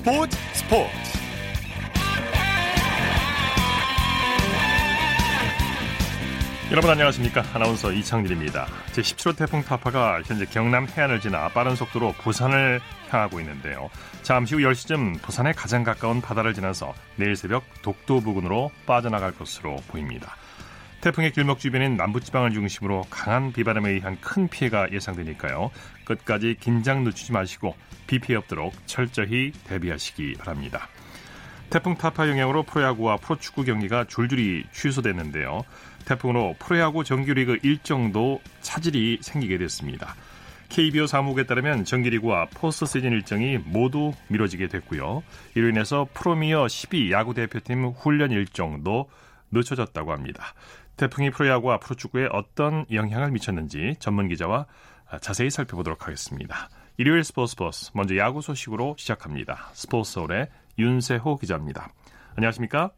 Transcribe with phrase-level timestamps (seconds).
[0.00, 0.90] 스포츠 스포츠.
[6.70, 7.44] 여러분 안녕하십니까?
[7.52, 8.66] 아나운서 이창진입니다.
[8.92, 13.90] 제17호 태풍 타파가 현재 경남 해안을 지나 빠른 속도로 부산을 향하고 있는데요.
[14.22, 20.34] 잠시 후 10시쯤 부산에 가장 가까운 바다를 지나서 내일 새벽 독도 부근으로 빠져나갈 것으로 보입니다
[21.00, 25.70] 태풍의 길목 주변인 남부지방을 중심으로 강한 비바람에 의한 큰 피해가 예상되니까요.
[26.04, 27.74] 끝까지 긴장 늦추지 마시고
[28.06, 30.88] 비 피해 없도록 철저히 대비하시기 바랍니다.
[31.70, 35.62] 태풍 타파 영향으로 프로야구와 프로축구 경기가 줄줄이 취소됐는데요.
[36.04, 40.16] 태풍으로 프로야구 정규리그 일정도 차질이 생기게 됐습니다.
[40.68, 45.22] KBO 사무국에 따르면 정규리그와 포스트 시즌 일정이 모두 미뤄지게 됐고요.
[45.54, 49.08] 이로 인해서 프로미어 12 야구 대표팀 훈련 일정도
[49.52, 50.54] 늦춰졌다고 합니다.
[51.00, 54.66] 태풍이 프로야구와 프로축구에 어떤 영향을 미쳤는지 전문 기자와
[55.22, 56.68] 자세히 살펴보도록 하겠습니다.
[56.98, 59.70] 일요일 스포츠 버스 먼저 야구 소식으로 시작합니다.
[59.72, 61.90] 스포츠 서울의 윤세호 기자입니다.
[62.36, 62.90] 안녕하십니까?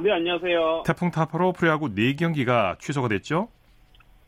[0.00, 0.82] 네, 안녕하세요.
[0.84, 3.48] 태풍 타파로 프로야구 4경기가 취소가 됐죠?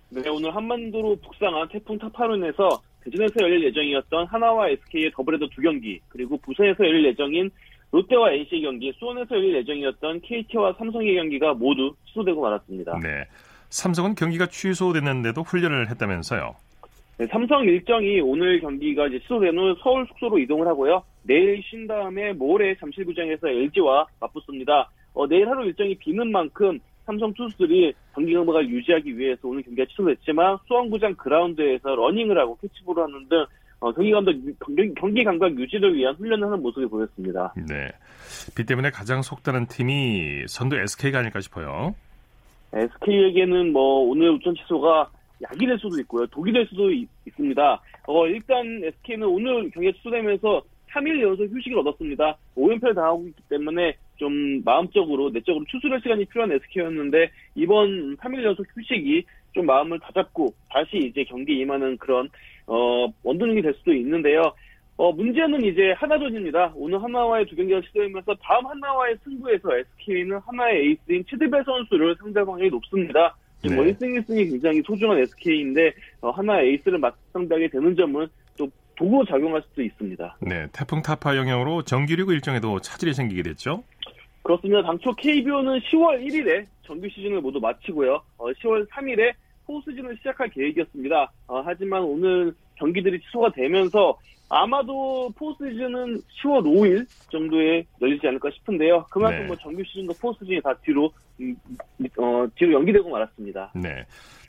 [0.09, 6.01] 네, 오늘 한반도로 북상한 태풍 타파로 인해서 대전에서 열릴 예정이었던 한화와 SK의 더블헤더 두 경기,
[6.09, 7.51] 그리고 부산에서 열릴 예정인
[7.93, 12.99] 롯데와 NC 경기, 수원에서 열릴 예정이었던 KT와 삼성의 경기가 모두 취소되고 말았습니다.
[13.03, 13.25] 네.
[13.69, 16.55] 삼성은 경기가 취소됐는데도 훈련을 했다면서요?
[17.19, 21.03] 네, 삼성 일정이 오늘 경기가 이제 취소된 후 서울 숙소로 이동을 하고요.
[21.23, 24.91] 내일 쉰 다음에 모레 잠실구장에서 LG와 맞붙습니다.
[25.15, 30.59] 어, 내일 하루 일정이 비는 만큼 삼성 투수들이 경기 감각을 유지하기 위해서 오늘 경기가 취소됐지만
[30.67, 33.45] 수원구장 그라운드에서 러닝을 하고 캐치볼을 하는 등
[33.83, 34.33] 어, 경기 감각,
[34.97, 37.53] 경기 감각 유지를 위한 훈련을 하는 모습이 보였습니다.
[37.57, 37.91] 네.
[38.55, 41.93] 비 때문에 가장 속타는 팀이 선두 SK가 아닐까 싶어요.
[42.73, 45.11] SK에게는 뭐 오늘 우천 취소가
[45.43, 46.25] 약이 될 수도 있고요.
[46.29, 50.63] 독이 될 수도 있, 습니다 어, 일단 SK는 오늘 경기가 취소되면서
[50.93, 52.37] 3일 연속 휴식을 얻었습니다.
[52.57, 59.25] 5연패를 당하고 있기 때문에 좀 마음적으로 내적으로 추스할 시간이 필요한 SK였는데 이번 3일 연속 휴식이
[59.53, 62.29] 좀 마음을 다잡고 다시 이제 경기 임하는 그런
[62.69, 64.55] 어, 원동력이 될 수도 있는데요.
[64.97, 66.73] 어, 문제는 이제 하나전입니다.
[66.77, 72.71] 오늘 하나와의 두 경기가 시도되면서 다음 하나와의 승부에서 SK는 하나의 에이스인 최대배 선수를 상대할 확률이
[72.71, 73.37] 높습니다.
[73.61, 73.83] 지금 네.
[73.83, 79.63] 뭐 1승 1승이 굉장히 소중한 SK인데 어, 하나의 에이스를 맞상대하게 되는 점은 또 도구 작용할
[79.69, 80.37] 수도 있습니다.
[80.43, 83.83] 네, 태풍 타파 영향으로 정규리그 일정에도 차질이 생기게 됐죠?
[84.43, 84.83] 그렇습니다.
[84.83, 88.21] 당초 KBO는 10월 1일에 정규 시즌을 모두 마치고요.
[88.39, 89.33] 어, 10월 3일에
[89.67, 91.33] 포스즌을 시작할 계획이었습니다.
[91.47, 99.07] 어, 하지만 오늘 경기들이 취소가 되면서 아마도 포스즌은 10월 5일 정도에 열리지 않을까 싶은데요.
[99.11, 99.47] 그만큼 네.
[99.47, 101.11] 뭐 정규 시즌과 포스즌이 다 뒤로
[101.41, 101.57] 음,
[102.19, 103.73] 어, 뒤로 연기되고 말았습니다.
[103.75, 104.05] 네.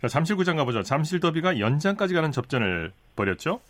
[0.09, 0.83] 잠실구장 가보죠.
[0.83, 3.61] 잠실 더비가 연장까지 가는 접전을 벌였죠?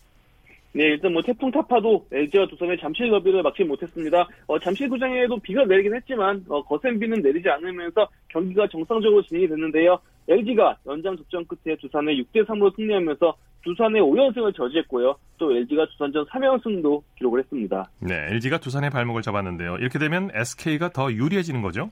[0.75, 4.27] 네, 일단 뭐 태풍 타파도 LG와 두산의 잠실 더비를 막지 못했습니다.
[4.47, 9.99] 어, 잠실구장에도 비가 내리긴 했지만 어, 거센 비는 내리지 않으면서 경기가 정상적으로 진행이 됐는데요.
[10.27, 15.15] LG가 연장 접전 끝에 두산에 6대 3으로 승리하면서 두산의 5연승을 저지했고요.
[15.37, 17.89] 또 LG가 두산전 3연승도 기록을 했습니다.
[17.99, 19.77] 네, LG가 두산의 발목을 잡았는데요.
[19.77, 21.91] 이렇게 되면 SK가 더 유리해지는 거죠?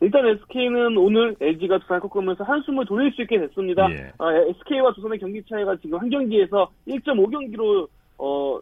[0.00, 3.88] 일단 SK는 오늘 LG가 두산을 꺾으면서 한숨을 돌릴 수 있게 됐습니다.
[3.90, 4.12] 예.
[4.18, 8.60] 어, SK와 두산의 경기 차이가 지금 한 경기에서 1.5경기로 어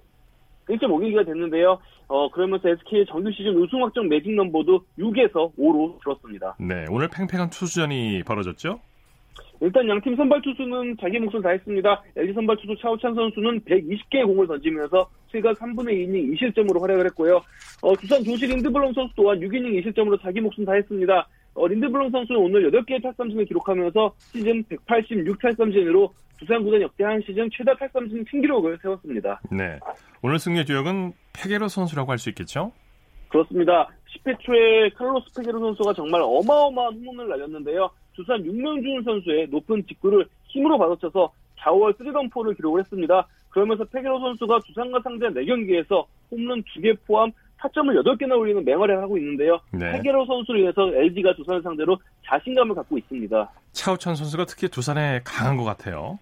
[0.68, 1.78] 1.5경기가 됐는데요.
[2.08, 6.56] 어, 그러면서 SK의 정규 시즌 우승 확정 매직 넘버도 6에서 5로 줄었습니다.
[6.60, 8.80] 네, 오늘 팽팽한 투수전이 벌어졌죠?
[9.60, 12.02] 일단 양팀 선발 투수는 자기 몫을 다했습니다.
[12.16, 17.40] LG 선발 투수 차우찬 선수는 120개의 공을 던지면서 7가 3분의 2이닝 2실점으로 활약을 했고요.
[17.82, 21.28] 어, 두산 조시 린드블럼 선수 또한 6이닝 2실점으로 자기 몫을 다했습니다.
[21.54, 27.48] 어, 린드블럼 선수는 오늘 8개의 탈삼진을 기록하면서 시즌 186 탈삼진으로 두산 구단 역대 한 시즌
[27.50, 29.40] 최다 탈삼진 신기록을 세웠습니다.
[29.50, 29.78] 네.
[30.22, 32.72] 오늘 승리의 주역은 페게로 선수라고 할 수 있겠죠?
[33.28, 33.88] 그렇습니다.
[34.24, 37.90] 10회 초에 칼로스 페게로 선수가 정말 어마어마한 홈런을 날렸는데요.
[38.14, 43.26] 두산 윤명준 선수의 높은 직구를 힘으로 받아쳐서 4월 3런포를 기록을 했습니다.
[43.50, 47.30] 그러면서 페게로 선수가 두산과 상대 4경기에서 홈런 2개 포함
[47.68, 49.58] 4점을 8개나 올리는 맹활약을 하고 있는데요.
[49.72, 49.92] 네.
[49.92, 51.96] 페게로 선수를 위해서 LG가 두산을 상대로
[52.26, 53.50] 자신감을 갖고 있습니다.
[53.72, 56.18] 차우찬 선수가 특히 두산에 강한 것 같아요.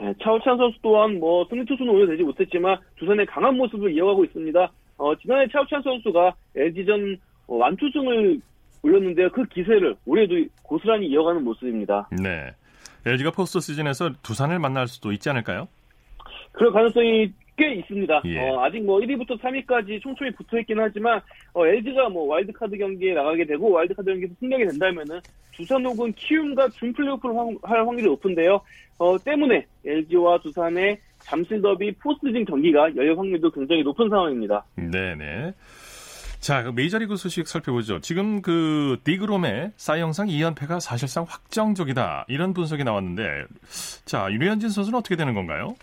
[0.00, 4.72] 네, 차우찬 선수 또한 뭐 승리 투수는 오늘 되지 못했지만 두산의 강한 모습을 이어가고 있습니다.
[4.98, 7.18] 어, 지난해 차우찬 선수가 LG전
[7.48, 8.40] 어, 완투승을
[8.82, 9.30] 올렸는데요.
[9.30, 12.08] 그 기세를 올해도 고스란히 이어가는 모습입니다.
[12.22, 12.52] 네.
[13.06, 15.66] LG가 포스트 시즌에서 두산을 만날 수도 있지 않을까요?
[16.52, 18.22] 그럴 가능성이 꽤 있습니다.
[18.26, 18.38] 예.
[18.38, 21.20] 어, 아직 뭐 1위부터 3위까지 총총이 붙어 있긴 하지만
[21.52, 25.20] 어, LG가 뭐 와일드카드 경기에 나가게 되고 와일드카드 경기에서 승리하게 된다면은
[25.52, 28.60] 두산 혹은 키움과 준 플레이오프를 할 확률이 높은데요.
[28.98, 34.64] 어, 때문에 LG와 두산의 잠실 더비 포스트시즌 경기가 열릴 확률도 굉장히 높은 상황입니다.
[34.76, 35.52] 네네.
[36.38, 38.00] 자, 그 메이저리그 소식 살펴보죠.
[38.00, 42.26] 지금 그 디그롬의 사이 영상 2연패가 사실상 확정적이다.
[42.28, 43.46] 이런 분석이 나왔는데
[44.04, 45.74] 자, 유현진 선수는 어떻게 되는 건가요?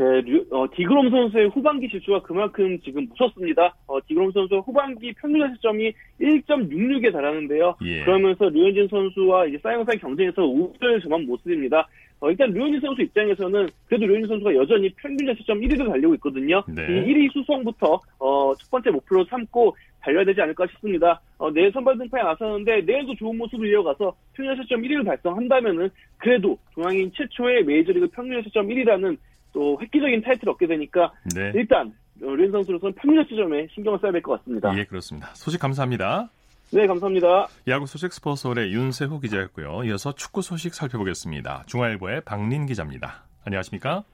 [0.00, 3.74] 네, 류, 어, 디그롬 선수의 후반기 질주가 그만큼 지금 무섭습니다.
[3.86, 7.76] 어, 디그롬 선수 후반기 평균 자책점이 1.66에 달하는데요.
[7.84, 8.04] 예.
[8.04, 11.86] 그러면서 류현진 선수와 이제 사이언사의 경쟁에서 우세를 점한 모습입니다.
[12.20, 16.64] 어, 일단 류현진 선수 입장에서는 그래도 류현진 선수가 여전히 평균 자책점 1위를 달리고 있거든요.
[16.66, 16.82] 네.
[16.82, 21.20] 이 1위 수성부터 어, 첫 번째 목표로 삼고 달려야 되지 않을까 싶습니다.
[21.36, 27.12] 어, 내일 선발 등판에 나서는데 내일도 좋은 모습을 이어가서 평균 자책점 1위를 달성한다면은 그래도 동양인
[27.14, 29.18] 최초의 메이저리그 평균 자책점 1위라는
[29.52, 31.52] 또 획기적인 타이틀을 얻게 되니까 네.
[31.54, 34.76] 일단 류현 선수로서는 평균 시점에 신경을 써야 될 것 같습니다.
[34.76, 35.28] 예, 그렇습니다.
[35.34, 36.28] 소식 감사합니다.
[36.72, 37.48] 네, 감사합니다.
[37.68, 39.82] 야구 소식 스포츠홀의 윤세호 기자였고요.
[39.84, 41.64] 이어서 축구 소식 살펴보겠습니다.
[41.66, 43.24] 중앙일보의 박린 기자입니다.
[43.44, 44.04] 안녕하십니까?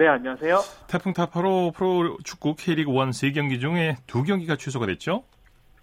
[0.00, 0.58] 네, 안녕하세요.
[0.88, 5.22] 태풍 타파로 프로 축구 K리그 1 3경기 중에 2경기가 취소가 됐죠?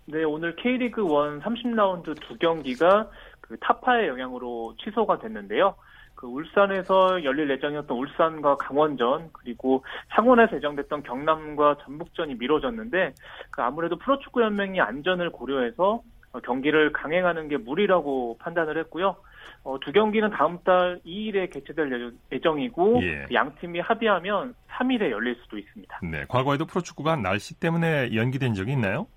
[0.05, 3.07] 네, 오늘 K리그 1 30라운드 2경기가
[3.39, 5.75] 그 타파의 영향으로 취소가 됐는데요.
[6.21, 9.83] 그 울산에서 열릴 예정이었던 울산과 강원전 그리고
[10.13, 13.15] 창원에서 예정됐던 경남과 전북전이 미뤄졌는데
[13.49, 16.03] 그 아무래도 프로축구 연맹이 안전을 고려해서
[16.43, 19.15] 경기를 강행하는 게 무리라고 판단을 했고요.
[19.63, 23.25] 어, 두 경기는 다음 달 2일에 개최될 예정이고 예.
[23.33, 25.99] 양 팀이 합의하면 3일에 열릴 수도 있습니다.
[26.03, 29.07] 네, 과거에도 프로축구가 날씨 때문에 연기된 적이 있나요?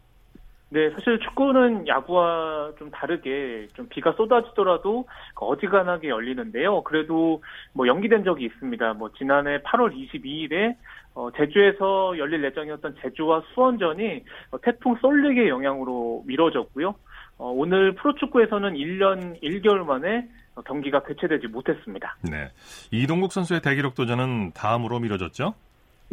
[0.74, 5.06] 네, 사실 축구는 야구와 좀 다르게 좀 비가 쏟아지더라도
[5.36, 6.82] 어지간하게 열리는데요.
[6.82, 8.94] 그래도 뭐 연기된 적이 있습니다.
[8.94, 10.74] 뭐 지난해 8월 22일에
[11.14, 16.96] 어, 제주에서 열릴 예정이었던 제주와 수원전이 어, 태풍 쏠릭의 영향으로 미뤄졌고요.
[17.38, 20.28] 어, 오늘 프로축구에서는 1년 1개월 만에
[20.66, 22.16] 경기가 개최되지 못했습니다.
[22.28, 22.50] 네.
[22.90, 25.54] 이동국 선수의 대기록 도전은 다음으로 미뤄졌죠?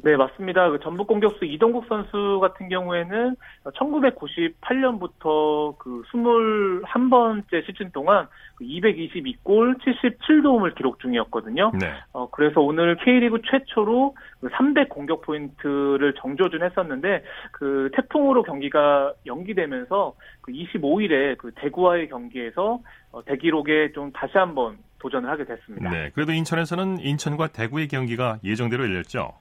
[0.03, 0.69] 네, 맞습니다.
[0.69, 3.35] 그 전북 공격수 이동국 선수 같은 경우에는
[3.65, 8.27] 1998년부터 그 21번째 시즌 동안
[8.59, 11.71] 222골 그 77도움을 기록 중이었거든요.
[11.79, 11.93] 네.
[12.13, 20.51] 어, 그래서 오늘 K리그 최초로 300그 공격 포인트를 정조준 했었는데 그 태풍으로 경기가 연기되면서 그
[20.51, 22.79] 25일에 그 대구와의 경기에서
[23.11, 25.89] 어, 대기록에 좀 다시 한번 도전을 하게 됐습니다.
[25.89, 29.33] 네, 그래도 인천에서는 인천과 대구의 경기가 예정대로 열렸죠.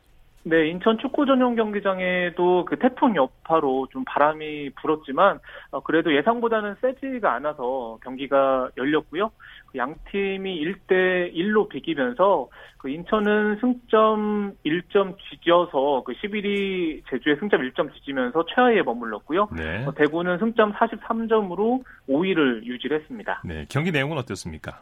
[0.42, 5.38] 네, 인천 축구 전용 경기장에도 그 태풍 여파로 좀 바람이 불었지만
[5.70, 9.30] 어, 그래도 예상보다는 세지가 않아서 경기가 열렸고요.
[9.66, 12.48] 그 양 팀이 1대 1로 비기면서
[12.78, 19.48] 그 인천은 승점 1점 뒤져서 그 11위 제주에 승점 1점 뒤지면서 최하위에 머물렀고요.
[19.56, 19.84] 네.
[19.86, 23.42] 어, 대구는 승점 43점으로 5위를 유지했습니다.
[23.44, 24.80] 네, 경기 내용은 어땠습니까?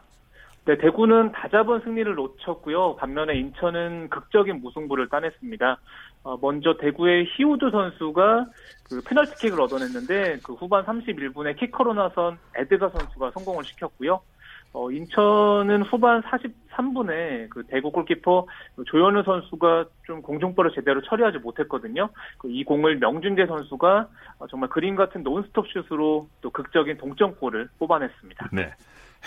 [0.69, 2.97] 네, 대구는 다잡은 승리를 놓쳤고요.
[2.97, 5.79] 반면에 인천은 극적인 무승부를 따냈습니다.
[6.21, 8.45] 어, 먼저 대구의 히우드 선수가
[8.87, 14.21] 그 페널티킥을 얻어냈는데 그 후반 31분에 키커로 나선 에드가 선수가 성공을 시켰고요.
[14.73, 18.45] 어, 인천은 후반 43분에 그 대구 골키퍼
[18.85, 22.09] 조현우 선수가 좀 공중볼을 제대로 처리하지 못했거든요.
[22.37, 24.07] 그 이 공을 명준재 선수가
[24.37, 28.49] 어, 정말 그림 같은 논스톱 슛으로 또 극적인 동점골을 뽑아냈습니다.
[28.53, 28.71] 네.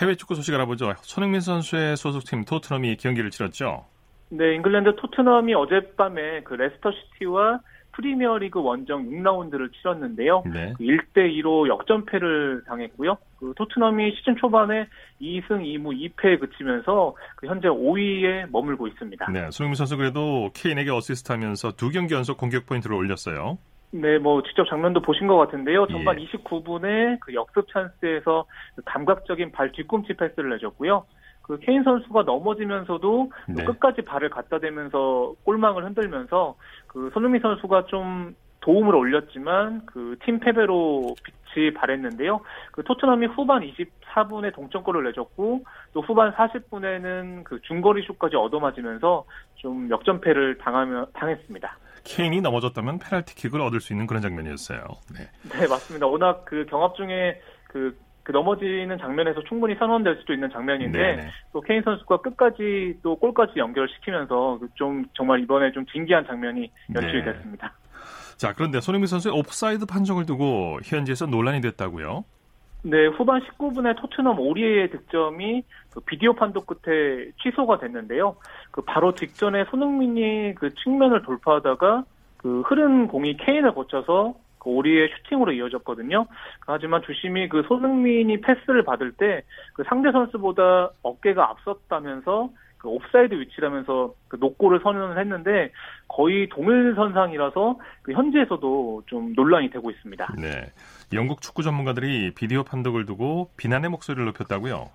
[0.01, 0.93] 해외 축구 소식 알아보죠.
[1.01, 3.85] 손흥민 선수의 소속팀 토트넘이 경기를 치렀죠.
[4.29, 7.59] 네, 잉글랜드 토트넘이 어젯밤에 그 레스터 시티와
[7.93, 10.43] 프리미어리그 원정 6라운드를 치렀는데요.
[10.51, 10.73] 네.
[10.79, 13.17] 1대 그 2로 역전패를 당했고요.
[13.39, 14.87] 그 토트넘이 시즌 초반에
[15.21, 19.29] 2승 2무 2패에 그치면서 그 현재 5위에 머물고 있습니다.
[19.31, 23.59] 네, 손흥민 선수 그래도 케인에게 어시스트하면서 두 경기 연속 공격 포인트를 올렸어요.
[23.93, 25.87] 네, 뭐 직접 장면도 보신 것 같은데요.
[25.87, 26.25] 전반 예.
[26.25, 28.45] 29분에 그 역습 찬스에서
[28.75, 31.05] 그 감각적인 발 뒤꿈치 패스를 내줬고요.
[31.43, 33.63] 그 케인 선수가 넘어지면서도 네.
[33.65, 36.55] 끝까지 발을 갖다 대면서 골망을 흔들면서
[36.87, 41.13] 그 손흥민 선수가 좀 도움을 올렸지만 그 팀 패배로
[41.53, 42.41] 빛이 발했는데요.
[42.71, 50.57] 그 토트넘이 후반 24분에 동점골을 내줬고 또 후반 40분에는 그 중거리 슛까지 얻어맞으면서 좀 역전패를
[50.59, 51.77] 당하며 당했습니다.
[52.03, 54.83] 케인이 넘어졌다면 페널티킥을 얻을 수 있는 그런 장면이었어요.
[55.13, 55.29] 네,
[55.59, 56.05] 네 맞습니다.
[56.07, 61.29] 워낙 그 경합 중에 그, 그 넘어지는 장면에서 충분히 선언될 수도 있는 장면인데 네네.
[61.53, 67.33] 또 케인 선수가 끝까지 또 골까지 연결시키면서 그좀 정말 이번에 좀 진기한 장면이 연출이 네.
[67.33, 67.73] 됐습니다.
[68.37, 72.25] 자 그런데 손흥민 선수의 옵사이드 판정을 두고 현지에서 논란이 됐다고요?
[72.83, 75.63] 네, 후반 19분에 토트넘 오리의 득점이
[75.93, 78.35] 그 비디오 판독 끝에 취소가 됐는데요.
[78.71, 82.03] 그 바로 직전에 손흥민이 그 측면을 돌파하다가
[82.37, 86.25] 그 흐른 공이 케인을 거쳐서 그 오리에의 슈팅으로 이어졌거든요.
[86.65, 94.13] 하지만 주심이 그 손흥민이 패스를 받을 때 그 상대 선수보다 어깨가 앞섰다면서 그 옵사이드 위치라면서
[94.27, 95.71] 그 노골을 선언을 했는데
[96.07, 100.35] 거의 동일 선상이라서 그 현지에서도 좀 논란이 되고 있습니다.
[100.37, 100.65] 네.
[101.15, 104.89] 영국 축구 전문가들이 비디오 판독을 두고 비난의 목소리를 높였다고요?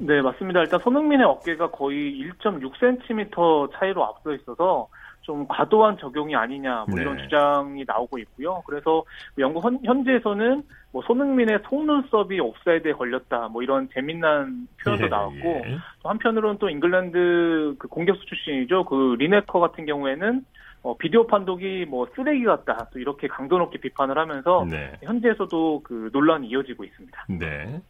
[0.00, 0.60] 네, 맞습니다.
[0.60, 4.88] 일단 손흥민의 어깨가 거의 1.6cm 차이로 앞서 있어서
[5.22, 7.24] 좀 과도한 적용이 아니냐 뭐 이런 네.
[7.24, 8.62] 주장이 나오고 있고요.
[8.66, 9.02] 그래서
[9.38, 15.76] 영국 현- 현지에서는 뭐 손흥민의 속눈썹이 옵사이드에 걸렸다 뭐 이런 재미난 표현도 예, 나왔고 예.
[16.02, 18.84] 또 한편으로는 또 잉글랜드 그 공격수 출신이죠.
[18.84, 20.44] 그 리네커 같은 경우에는
[20.82, 24.92] 어, 비디오 판독이 뭐 쓰레기 같다 또 이렇게 강도 높게 비판을 하면서 네.
[25.02, 27.26] 현지에서도 그 논란이 이어지고 있습니다.
[27.28, 27.80] 네.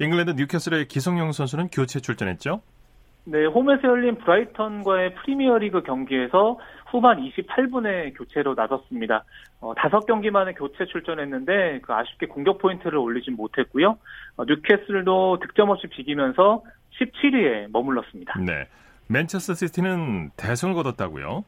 [0.00, 2.60] 잉글랜드 뉴캐슬의 기성용 선수는 교체 출전했죠?
[3.26, 6.58] 네, 홈에서 열린 브라이턴과의 프리미어리그 경기에서
[6.90, 9.24] 후반 28분에 교체로 나섰습니다.
[9.60, 13.96] 어, 5경기 만에 교체 출전했는데 그 아쉽게 공격 포인트를 올리진 못했고요.
[14.36, 16.62] 어, 뉴캐슬도 득점 없이 비기면서
[17.00, 18.38] 17위에 머물렀습니다.
[18.40, 18.68] 네.
[19.08, 21.44] 맨체스터 시티는 대승을 거뒀다고요?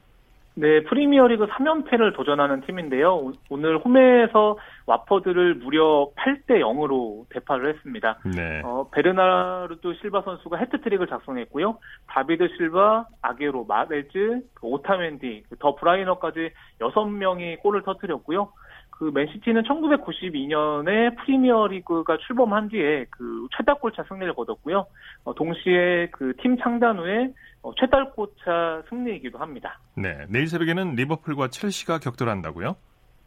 [0.58, 3.14] 네, 프리미어리그 3연패를 도전하는 팀인데요.
[3.14, 8.18] 오- 오늘 홈에서 왓퍼드를 무려 8대 0으로 대파를 했습니다.
[8.34, 8.62] 네.
[8.64, 11.76] 어, 베르나르도 실바 선수가 해트트릭을 작성했고요.
[12.06, 16.50] 다비드 실바, 아게로, 마레즈, 그 오타멘디, 그 더브라이너까지
[16.80, 18.48] 6명이 골을 터뜨렸고요.
[18.98, 24.86] 그 맨시티는 1992년에 프리미어리그가 출범한 뒤에 그 최다골차 승리를 거뒀고요.
[25.24, 29.78] 어, 동시에 그 팀 창단 후에 어, 최다골차 승리이기도 합니다.
[29.96, 30.24] 네.
[30.30, 32.76] 내일 새벽에는 리버풀과 첼시가 격돌한다고요?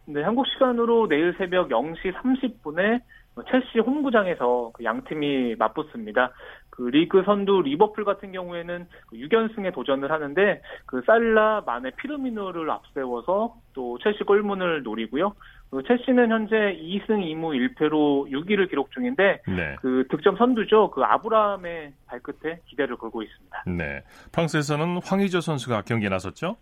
[0.05, 3.01] 네, 한국 시간으로 내일 새벽 0시 30분에
[3.49, 6.31] 첼시 홈구장에서 그 양 팀이 맞붙습니다.
[6.71, 13.55] 그 리그 선두 리버풀 같은 경우에는 그 6연승에 도전을 하는데 그 살라, 마네, 피르미노를 앞세워서
[13.73, 15.33] 또 첼시 골문을 노리고요.
[15.71, 19.75] 그 첼시는 현재 2승 2무 1패로 6위를 기록 중인데 네.
[19.81, 20.89] 그 득점 선두죠.
[20.91, 23.63] 그 아브라함의 발끝에 기대를 걸고 있습니다.
[23.77, 24.03] 네.
[24.31, 26.57] 프랑스에서는 황의조 선수가 경기에 나섰죠?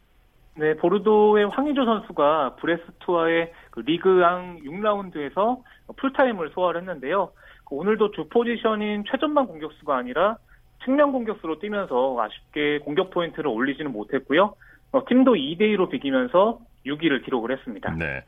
[0.56, 5.62] 네, 보르도의 황의조 선수가 브레스트와의 그 리그앙 6라운드에서
[5.96, 7.32] 풀타임을 소화를 했는데요.
[7.66, 10.38] 그 오늘도 주 포지션인 최전방 공격수가 아니라
[10.84, 14.56] 측면 공격수로 뛰면서 아쉽게 공격 포인트를 올리지는 못했고요.
[14.92, 17.94] 어, 팀도 2대 2로 비기면서 6위를 기록을 했습니다.
[17.94, 18.24] 네.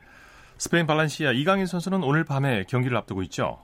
[0.60, 3.60] 스페인 발렌시아 이강인 선수는 오늘 밤에 경기를 앞두고 있죠?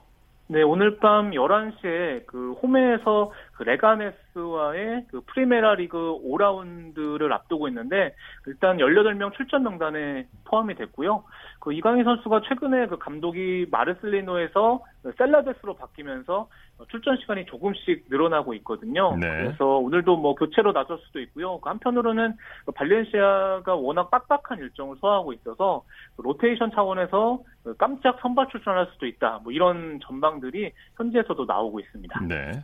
[0.47, 8.15] 네, 오늘 밤 11시에 그 홈에서 그 레가네스와의 그 프리메라 리그 5라운드를 앞두고 있는데
[8.47, 11.23] 일단 18명 출전 명단에 포함이 됐고요.
[11.59, 16.49] 그 이강인 선수가 최근에 그 감독이 마르슬리노에서 그 셀라데스로 바뀌면서
[16.89, 19.15] 출전 시간이 조금씩 늘어나고 있거든요.
[19.15, 19.27] 네.
[19.27, 21.59] 그래서 오늘도 뭐 교체로 나설 수도 있고요.
[21.59, 25.83] 그 한편으로는 그 발렌시아가 워낙 빡빡한 일정을 소화하고 있어서
[26.15, 29.39] 그 로테이션 차원에서 그 깜짝 선발 출전할 수도 있다.
[29.43, 32.21] 뭐 이런 전망들이 현지에서도 나오고 있습니다.
[32.27, 32.63] 네.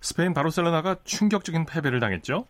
[0.00, 2.44] 스페인 바르셀로나가 충격적인 패배를 당했죠?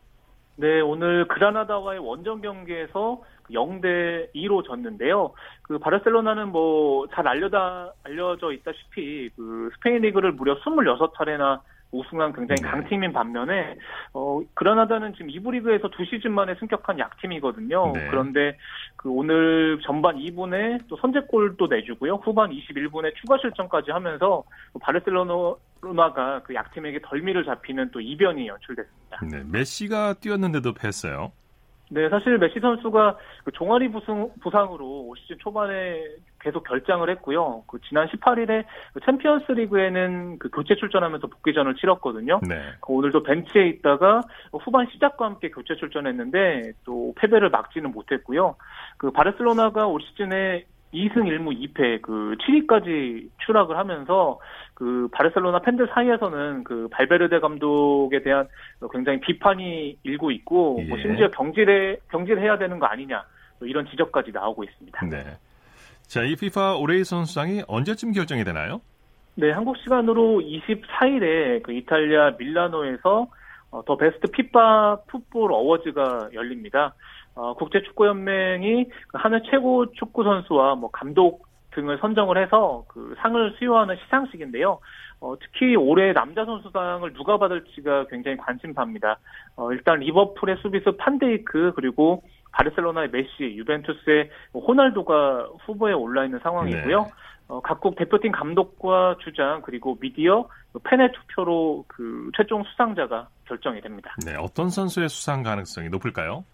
[0.57, 5.33] 네, 오늘 그라나다와의 원정 경기에서 0대 2로 졌는데요.
[5.63, 11.61] 그 바르셀로나는 뭐 잘 알려다 알려져 있다시피 그 스페인 리그를 무려 26차례나
[11.93, 12.69] 우승한 굉장히 네.
[12.69, 13.77] 강팀인 반면에
[14.15, 17.93] 어 그라나다는 지금 2부 리그에서 두 시즌 만에 승격한 약팀이거든요.
[17.95, 18.09] 네.
[18.11, 18.57] 그런데
[18.97, 22.15] 그 오늘 전반 2분에 또 선제골도 내주고요.
[22.17, 24.43] 후반 21분에 추가 실점까지 하면서
[24.81, 29.21] 바르셀로나가 그 약팀에게 덜미를 잡히는 또 이변이 연출됐습니다.
[29.31, 29.43] 네.
[29.47, 31.33] 메시가 뛰었는데도 패했어요.
[31.93, 36.03] 네, 사실 메시 선수가 그 종아리 부상, 부상으로 올 시즌 초반에
[36.41, 37.65] 계속 결장을 했고요.
[37.67, 42.41] 그 지난 18일에 그 챔피언스 리그에는 그 교체 출전하면서 복귀전을 치렀거든요.
[42.49, 42.57] 네.
[42.81, 44.23] 그 오늘도 벤치에 있다가
[44.53, 48.57] 후반 시작과 함께 교체 출전했는데 또 패배를 막지는 못했고요.
[48.97, 54.39] 그 바르셀로나가 올 시즌에 2승 1무 2패 그 7위까지 추락을 하면서
[54.75, 58.49] 그 바르셀로나 팬들 사이에서는 그 발베르데 감독에 대한
[58.93, 61.03] 굉장히 비판이 일고 있고 뭐 예.
[61.03, 63.25] 심지어 경질해 경질해야 되는 거 아니냐
[63.59, 65.07] 뭐 이런 지적까지 나오고 있습니다.
[65.07, 65.25] 네.
[66.07, 68.83] 자, 이 FIFA 올해의 선수상이 언제쯤 결정이 되나요?
[69.35, 73.29] 네, 한국 시간으로 24일에 그 이탈리아 밀라노에서
[73.71, 76.95] 어, 더 베스트 피파 풋볼 어워즈가 열립니다.
[77.35, 83.97] 어, 국제축구연맹이 그 한해 최고 축구 선수와 뭐 감독 등을 선정을 해서 그 상을 수여하는
[84.05, 84.79] 시상식인데요.
[85.21, 89.19] 어, 특히 올해 남자 선수상을 누가 받을지가 굉장히 관심사입니다.
[89.57, 92.23] 어, 일단 리버풀의 수비수 판데이크 그리고
[92.53, 96.99] 바르셀로나의 메시, 유벤투스의 호날두가 후보에 올라 있는 상황이고요.
[96.99, 97.11] 네.
[97.49, 104.15] 어, 각국 대표팀 감독과 주장 그리고 미디어 그 팬의 투표로 그 최종 수상자가 결정이 됩니다.
[104.25, 104.35] 네.
[104.39, 106.45] 어떤 선수의 수상 가능성이 높을까요?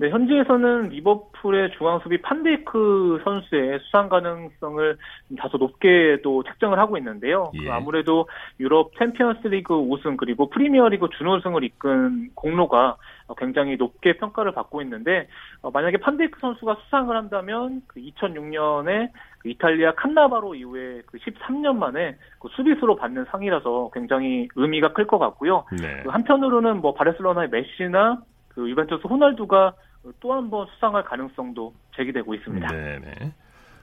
[0.00, 4.96] 네, 현지에서는 리버풀의 중앙 수비 판데이크 선수의 수상 가능성을
[5.38, 7.50] 다소 높게 또 책정을 하고 있는데요.
[7.50, 7.70] 그 예.
[7.70, 8.28] 아무래도
[8.60, 12.96] 유럽 챔피언스리그 우승 그리고 프리미어리그 준우승을 이끈 공로가
[13.36, 15.26] 굉장히 높게 평가를 받고 있는데
[15.62, 22.16] 어, 만약에 판데이크 선수가 수상을 한다면 그 2006년에 그 이탈리아 칸나바로 이후에 그 13년 만에
[22.38, 25.64] 그 수비수로 받는 상이라서 굉장히 의미가 클 것 같고요.
[25.72, 26.02] 네.
[26.04, 29.72] 그 한편으로는 뭐 바르셀로나의 메시나 그 유벤투스 호날두가
[30.20, 32.66] 또 한 번 수상할 가능성도 제기되고 있습니다.
[32.68, 32.98] 네.
[32.98, 33.32] 네네.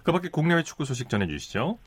[0.04, 1.78] 그 밖에 국내외 축구 소식 전해주시죠.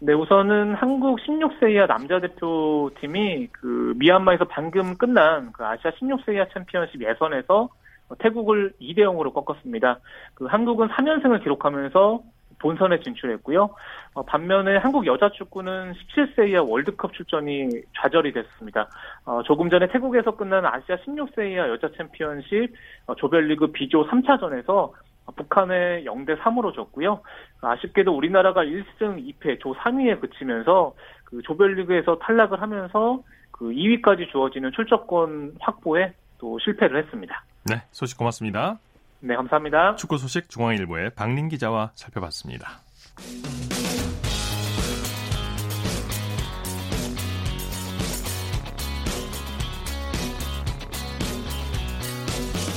[0.00, 6.46] 네, 우선은 한국 16세 이하 남자 대표팀이 그 미얀마에서 방금 끝난 그 아시아 16세 이하
[6.52, 7.70] 챔피언십 예선에서
[8.18, 10.00] 태국을 2대 0으로 꺾었습니다.
[10.34, 12.22] 그 한국은 3연승을 기록하면서
[12.58, 13.70] 본선에 진출했고요.
[14.14, 17.68] 어, 반면에 한국 여자 축구는 17세 이하 월드컵 출전이
[18.00, 18.88] 좌절이 됐습니다.
[19.24, 22.72] 어, 조금 전에 태국에서 끝난 아시아 16세 이하 여자 챔피언십
[23.06, 24.92] 어, 조별리그 B조 3차전에서
[25.36, 27.20] 북한에 0대 3으로 졌고요.
[27.60, 30.94] 아쉽게도 우리나라가 1승 2패 조 3위에 그치면서
[31.24, 37.42] 그 조별리그에서 탈락을 하면서 그 2위까지 주어지는 출전권 확보에 또 실패를 했습니다.
[37.66, 38.78] 네, 소식 고맙습니다.
[39.26, 39.96] 네, 감사합니다.
[39.96, 42.68] 축구 소식 중앙일보의 박린 기자와 살펴봤습니다.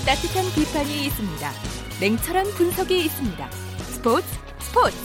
[0.05, 1.49] 따뜻한 비판이 있습니다.
[1.99, 3.51] 냉철한 분석이 있습니다.
[3.51, 4.25] 스포츠
[4.59, 4.97] 스포츠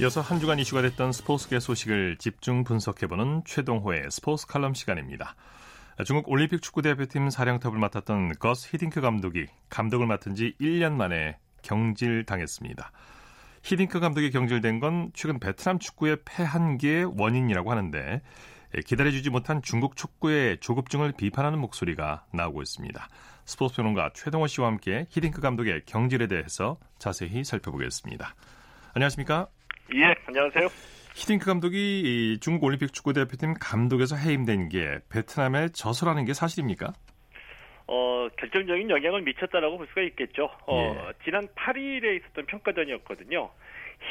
[0.00, 5.34] 이어서 한 주간 이슈가 됐던 스포츠계 소식을 집중 분석해보는 최동호의 스포츠 칼럼 시간입니다.
[6.04, 12.92] 중국 올림픽 축구대표팀 사령탑을 맡았던 거스 히딩크 감독이 감독을 맡은 지 1년 만에 경질당했습니다.
[13.62, 18.20] 히딩크 감독이 경질된 건 최근 베트남 축구의 패한계의 원인이라고 하는데
[18.84, 23.08] 기다려주지 못한 중국 축구의 조급증을 비판하는 목소리가 나오고 있습니다.
[23.46, 28.34] 스포츠 평론가 최동호 씨와 함께 히딩크 감독의 경질에 대해서 자세히 살펴보겠습니다.
[28.92, 29.48] 안녕하십니까?
[29.94, 30.68] 예, 안녕하세요.
[31.16, 36.92] 히딩크 감독이 중국 올림픽 축구 대표팀 감독에서 해임된 게 베트남에 져서라는 게 사실입니까?
[37.86, 40.50] 어, 결정적인 영향을 미쳤다라고 볼 수가 있겠죠.
[40.66, 41.12] 어, 예.
[41.24, 43.48] 지난 8일에 있었던 평가전이었거든요.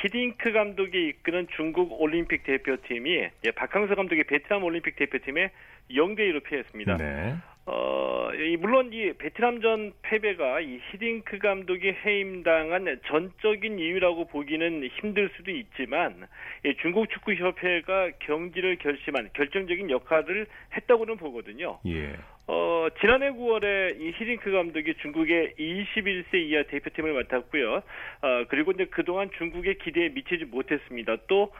[0.01, 3.11] 히딩크 감독이 이끄는 중국 올림픽 대표팀이
[3.45, 5.51] 예, 박항서 감독의 베트남 올림픽 대표팀에
[5.91, 6.97] 0대 1로 패했습니다.
[6.97, 7.35] 네.
[7.67, 15.49] 어, 이, 물론 이 베트남전 패배가 이 히딩크 감독이 해임당한 전적인 이유라고 보기는 힘들 수도
[15.49, 16.27] 있지만
[16.63, 20.45] 이 중국 축구 협회가 경기를 결심한 결정적인 역할을
[20.75, 21.79] 했다고는 보거든요.
[21.87, 22.15] 예.
[22.47, 27.75] 어, 지난해 9월에 이 히딩크 감독이 중국의 21세 이하 대표팀을 맡았고요.
[27.77, 31.17] 어, 그리고 이제 그동안 중국의 기대에 미치지 못했습니다.
[31.27, 31.51] 또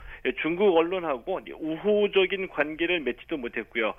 [0.43, 3.95] 중국 언론하고 우호적인 관계를 맺지도 못했고요.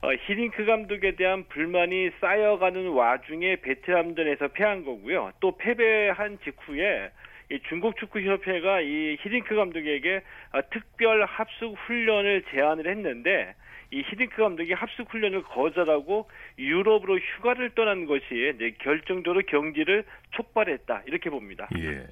[0.00, 5.32] 어, 히딩크 감독에 대한 불만이 쌓여가는 와중에 베트남전에서 패한 거고요.
[5.40, 7.10] 또 패배한 직후에
[7.50, 10.20] 이 중국 축구 협회가 이 히딩크 감독에게
[10.52, 13.54] 아, 특별 합숙 훈련을 제안을 했는데
[13.90, 16.28] 이 히딩크 감독이 합숙 훈련을 거절하고
[16.58, 21.68] 유럽으로 휴가를 떠난 것이 이제 결정적으로 경기를 촉발했다 이렇게 봅니다.
[21.78, 22.06] 예.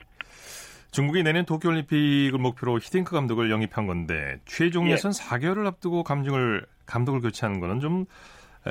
[0.91, 4.93] 중국이 내년 도쿄올림픽을 목표로 히딩크 감독을 영입한 건데 최종 예.
[4.93, 8.07] 예선 4개월을 앞두고 감정을 감독을 교체하는 거는 좀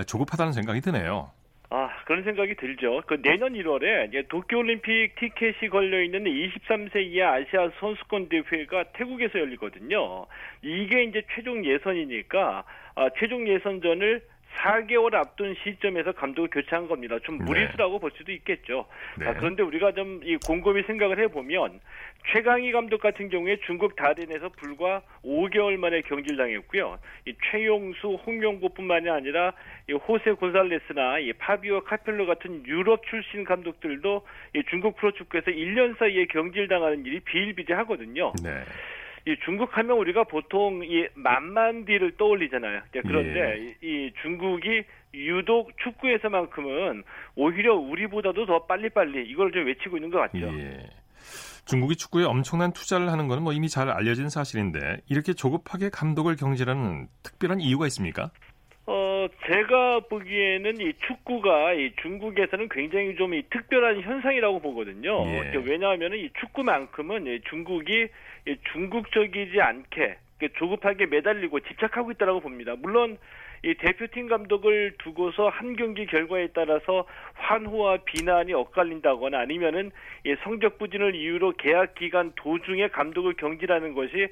[0.07, 1.31] 조급하다는 생각이 드네요.
[1.69, 3.01] 아, 그런 생각이 들죠.
[3.07, 10.25] 그 내년 1월에 이제 도쿄올림픽 티켓이 걸려 있는 23세 이하 아시아 선수권 대회가 태국에서 열리거든요.
[10.61, 12.63] 이게 이제 최종 예선이니까
[12.95, 14.21] 아, 최종 예선전을
[14.57, 17.17] 4개월 앞둔 시점에서 감독을 교체한 겁니다.
[17.23, 17.45] 좀 네.
[17.45, 18.85] 무리수라고 볼 수도 있겠죠.
[19.17, 19.27] 네.
[19.27, 21.79] 아, 그런데 우리가 좀 이 곰곰이 생각을 해보면
[22.31, 26.97] 최강희 감독 같은 경우에 중국 다덴에서 불과 5개월 만에 경질당했고요.
[27.27, 29.53] 이 최용수, 홍명보뿐만이 아니라
[29.87, 36.25] 이 호세 곤살레스나 이 파비오 카펠로 같은 유럽 출신 감독들도 이 중국 프로축구에서 1년 사이에
[36.25, 38.33] 경질당하는 일이 비일비재하거든요.
[38.43, 38.63] 네.
[39.27, 42.81] 이 중국 하면 우리가 보통 이 만만디를 떠올리잖아요.
[42.95, 44.83] 예, 그런데 이, 이 중국이
[45.15, 47.03] 유독 축구에서만큼은
[47.35, 50.45] 오히려 우리보다도 더 빨리빨리 이걸 좀 외치고 있는 것 같죠.
[50.59, 50.89] 예.
[51.65, 57.59] 중국이 축구에 엄청난 투자를 하는 건뭐 이미 잘 알려진 사실인데 이렇게 조급하게 감독을 경질하는 특별한
[57.59, 58.29] 이유가 있습니까?
[58.87, 65.25] 어, 제가 보기에는 이 축구가 이 중국에서는 굉장히 좀 이 특별한 현상이라고 보거든요.
[65.27, 65.51] 예.
[65.51, 68.07] 그 왜냐하면 이 축구만큼은 이 중국이
[68.47, 70.17] 이 중국적이지 않게
[70.59, 72.75] 조급하게 매달리고 집착하고 있다라고 봅니다.
[72.77, 73.17] 물론
[73.63, 79.91] 이 대표팀 감독을 두고서 한 경기 결과에 따라서 환호와 비난이 엇갈린다거나 아니면은
[80.43, 84.27] 성적 부진을 이유로 계약 기간 도중에 감독을 경질하는 것이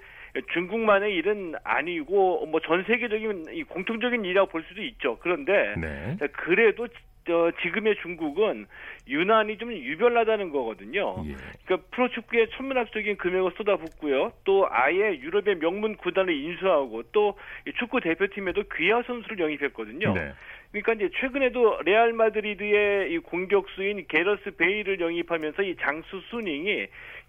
[0.54, 5.18] 중국만의 일은 아니고 뭐 전 세계적인 공통적인 일이라고 볼 수도 있죠.
[5.22, 6.18] 그런데 네.
[6.34, 6.88] 그래도
[7.30, 8.66] 어, 지금의 중국은
[9.08, 11.24] 유난히 좀 유별나다는 거거든요.
[11.26, 11.36] 예.
[11.66, 14.34] 그러니까 프로축구에 천문학적인 금액을 쏟아붓고요.
[14.44, 17.38] 또 아예 유럽의 명문 구단을 인수하고 또
[17.80, 20.14] 축구 대표팀에도 귀하 선수를 영입했거든요.
[20.14, 20.34] 네.
[20.74, 26.88] 그러니까 이제 최근에도 레알 마드리드의 이 공격수인 게러스 베이를 영입하면서 이 장수 수닝이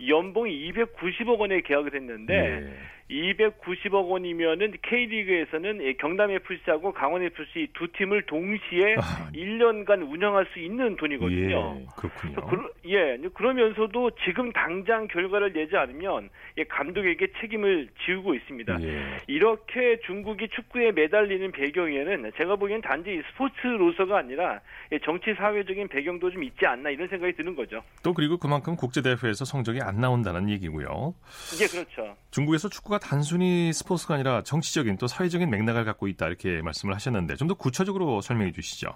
[0.09, 2.75] 연봉이 290억 원에 계약을 했는데 네.
[3.11, 9.31] 290억 원이면은 K리그에서는 경남 FC하고 강원 FC 두 팀을 동시에 아.
[9.35, 11.81] 1년간 운영할 수 있는 돈이거든요.
[11.81, 12.47] 예, 그렇군요.
[12.47, 16.31] 그, 예, 그러면서도 지금 당장 결과를 내지 않으면
[16.69, 18.83] 감독에게 책임을 지우고 있습니다.
[18.83, 19.03] 예.
[19.27, 24.61] 이렇게 중국이 축구에 매달리는 배경에는 제가 보기엔 단지 스포츠로서가 아니라
[25.05, 27.83] 정치 사회적인 배경도 좀 있지 않나 이런 생각이 드는 거죠.
[28.03, 31.15] 또 그리고 그만큼 국제 대회에서 성적이 안 나온다는 얘기고요.
[31.61, 32.17] 예, 그렇죠.
[32.35, 37.45] 중국에서 축구가 단순히 스포츠가 아니라 정치적인 또 사회적인 맥락을 갖고 있다 이렇게 말씀을 하셨는데 좀
[37.47, 38.89] 더 구체적으로 설명해 주시죠.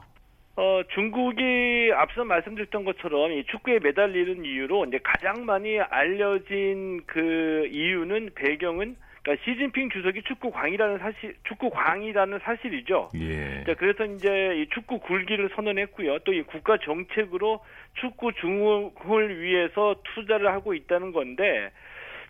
[0.57, 8.31] 어, 중국이 앞서 말씀드렸던 것처럼 이 축구에 매달리는 이유로 이제 가장 많이 알려진 그 이유는
[8.35, 13.11] 배경은 그러니까 시진핑 주석이 축구 광이라는 사실, 축구 광이라는 사실이죠.
[13.17, 13.63] 예.
[13.65, 16.21] 자, 그래서 이제 이 축구 굴기를 선언했고요.
[16.21, 17.61] 또 이 국가 정책으로
[18.01, 21.71] 축구 중흥을 위해서 투자를 하고 있다는 건데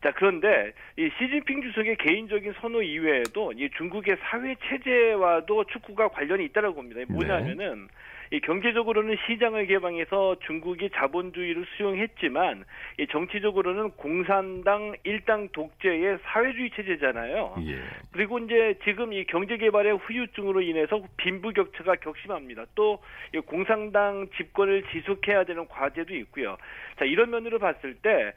[0.02, 6.76] 자, 그런데 이 시진핑 주석의 개인적인 선호 이외에도 이 중국의 사회 체제와도 축구가 관련이 있다라고
[6.76, 7.00] 봅니다.
[7.08, 7.94] 뭐냐면은 네.
[8.30, 12.64] 이 경제적으로는 시장을 개방해서 중국이 자본주의를 수용했지만
[12.98, 17.56] 이 정치적으로는 공산당 일당 독재의 사회주의 체제잖아요.
[17.66, 17.78] 예.
[18.12, 22.66] 그리고 이제 지금 이 경제 개발의 후유증으로 인해서 빈부격차가 격심합니다.
[22.74, 23.00] 또
[23.46, 26.56] 공산당 집권을 지속해야 되는 과제도 있고요.
[26.98, 28.32] 자 이런 면으로 봤을 때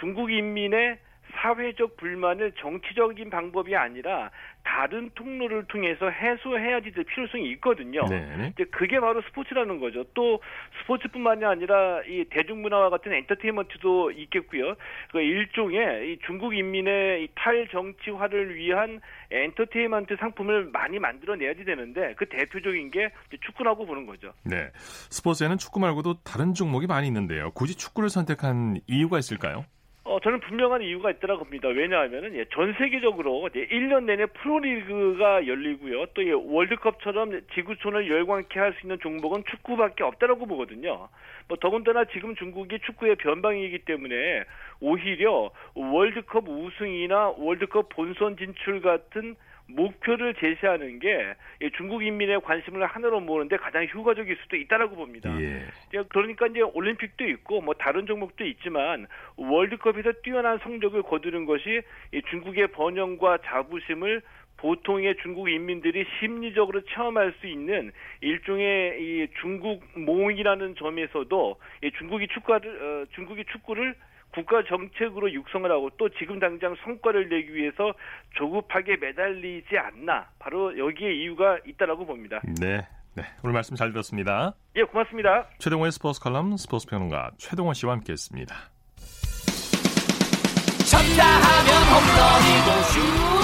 [0.00, 0.98] 중국 인민의
[1.36, 4.30] 사회적 불만을 정치적인 방법이 아니라
[4.64, 8.02] 다른 통로를 통해서 해소해야지 될 필요성이 있거든요.
[8.08, 8.52] 네.
[8.54, 10.04] 이제 그게 바로 스포츠라는 거죠.
[10.14, 10.40] 또
[10.80, 14.74] 스포츠뿐만이 아니라 이 대중문화와 같은 엔터테인먼트도 있겠고요.
[15.12, 22.90] 그 일종의 이 중국 인민의 이 탈정치화를 위한 엔터테인먼트 상품을 많이 만들어내야지 되는데 그 대표적인
[22.90, 23.10] 게
[23.44, 24.32] 축구라고 보는 거죠.
[24.44, 24.70] 네.
[25.10, 27.50] 스포츠에는 축구 말고도 다른 종목이 많이 있는데요.
[27.52, 29.66] 굳이 축구를 선택한 이유가 있을까요?
[30.24, 31.68] 어, 저는 분명한 이유가 있다고 봅니다.
[31.68, 36.06] 왜냐하면은, 예, 전 세계적으로 이제 1년 내내 프로리그가 열리고요.
[36.14, 41.08] 또 예, 월드컵처럼 지구촌을 열광케 할 수 있는 종목은 축구밖에 없다라고 보거든요.
[41.46, 44.44] 뭐 더군다나 지금 중국이 축구의 변방이기 때문에
[44.80, 51.34] 오히려 월드컵 우승이나 월드컵 본선 진출 같은 목표를 제시하는 게
[51.76, 55.34] 중국 인민의 관심을 하나로 모으는데 가장 효과적일 수도 있다라고 봅니다.
[55.40, 55.66] 예.
[56.08, 61.82] 그러니까 이제 올림픽도 있고 뭐 다른 종목도 있지만 월드컵에서 뛰어난 성적을 거두는 것이
[62.30, 64.22] 중국의 번영과 자부심을
[64.56, 71.56] 보통의 중국 인민들이 심리적으로 체험할 수 있는 일종의 이 중국 몽이라는 점에서도
[71.98, 73.94] 중국이 축구를 어, 중국이 축구를
[74.34, 77.94] 국가 정책으로 육성을 하고 또 지금 당장 성과를 내기 위해서
[78.36, 82.40] 조급하게 매달리지 않나 바로 여기에 이유가 있다라고 봅니다.
[82.60, 82.86] 네.
[83.16, 84.54] 네, 오늘 말씀 잘 들었습니다.
[84.74, 85.46] 예, 고맙습니다.
[85.58, 88.54] 최동호의 스포츠 칼럼 스포츠 평론가 최동호 씨와 함께했습니다.
[90.90, 92.82] 쳤다 하면 홈런이고
[93.38, 93.43] 슛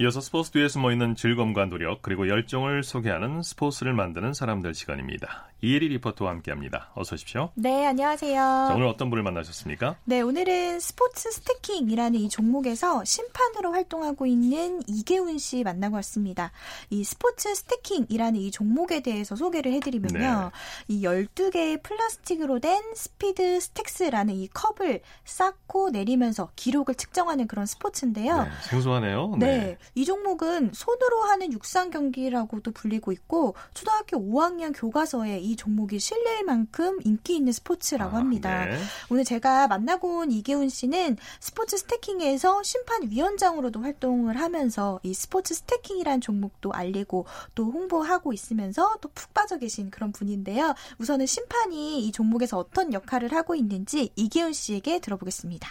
[0.00, 5.48] 이어서 스포츠 뒤에 숨어 있는 즐거움과 노력 그리고 열정을 소개하는 스포츠를 만드는 사람들 시간입니다.
[5.60, 6.92] 이혜리 리포터와 함께합니다.
[6.94, 7.50] 어서 오십시오.
[7.54, 8.32] 네, 안녕하세요.
[8.32, 9.96] 자, 오늘 어떤 분을 만나셨습니까?
[10.04, 16.52] 네, 오늘은 스포츠 스태킹이라는 이 종목에서 심판으로 활동하고 있는 이계훈 씨 만나고 왔습니다.
[16.90, 20.52] 이 스포츠 스태킹이라는 이 종목에 대해서 소개를 해드리면요.
[20.86, 20.94] 네.
[20.94, 28.44] 이 12개의 플라스틱으로 된 스피드 스택스라는 이 컵을 쌓고 내리면서 기록을 측정하는 그런 스포츠인데요.
[28.44, 29.34] 네, 생소하네요.
[29.40, 29.46] 네.
[29.46, 29.78] 네.
[29.94, 36.98] 이 종목은 손으로 하는 육상 경기라고도 불리고 있고 초등학교 5학년 교과서에 이 종목이 실릴 만큼
[37.04, 38.66] 인기 있는 스포츠라고 아, 합니다.
[38.66, 38.78] 네.
[39.10, 46.20] 오늘 제가 만나고 온 이계훈 씨는 스포츠 스태킹에서 심판 위원장으로도 활동을 하면서 이 스포츠 스태킹이란
[46.20, 50.74] 종목도 알리고 또 홍보하고 있으면서 또 푹 빠져 계신 그런 분인데요.
[50.98, 55.68] 우선은 심판이 이 종목에서 어떤 역할을 하고 있는지 이계훈 씨에게 들어보겠습니다.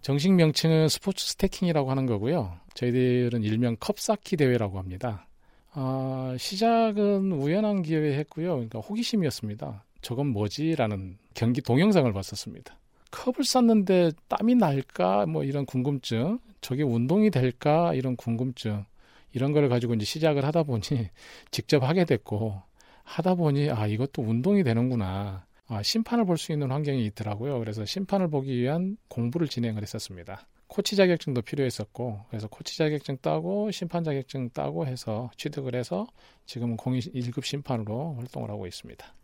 [0.00, 2.56] 정식 명칭은 스포츠 스태킹이라고 하는 거고요.
[2.78, 5.26] 저희들은 일명 컵쌓기 대회라고 합니다.
[5.72, 8.50] 아, 시작은 우연한 기회에 했고요.
[8.54, 9.84] 그러니까 호기심이었습니다.
[10.00, 12.78] 저건 뭐지라는 경기 동영상을 봤었습니다.
[13.10, 18.84] 컵을 쌌는데 땀이 날까 뭐 이런 궁금증, 저게 운동이 될까 이런 궁금증
[19.32, 20.82] 이런 걸 가지고 이제 시작을 하다 보니
[21.50, 22.62] 직접 하게 됐고
[23.02, 25.46] 하다 보니 아 이것도 운동이 되는구나.
[25.66, 27.58] 아, 심판을 볼 수 있는 환경이 있더라고요.
[27.58, 30.46] 그래서 심판을 보기 위한 공부를 진행을 했었습니다.
[30.68, 36.06] 코치 자격증도 필요했었고, 그래서 코치 자격증 따고, 심판 자격증 따고 해서 취득을 해서
[36.46, 39.14] 지금은 공인 1급 심판으로 활동을 하고 있습니다.